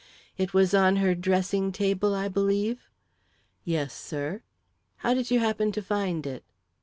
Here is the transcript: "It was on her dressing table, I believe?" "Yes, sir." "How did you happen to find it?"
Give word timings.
"It 0.35 0.51
was 0.51 0.73
on 0.73 0.95
her 0.95 1.13
dressing 1.13 1.71
table, 1.71 2.15
I 2.15 2.27
believe?" 2.27 2.89
"Yes, 3.63 3.93
sir." 3.93 4.41
"How 5.05 5.13
did 5.13 5.29
you 5.29 5.37
happen 5.39 5.71
to 5.73 5.81
find 5.83 6.25
it?" 6.25 6.43